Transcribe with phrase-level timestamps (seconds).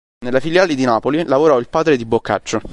[0.25, 2.61] Nella filiale di Napoli lavorò il padre di Boccaccio.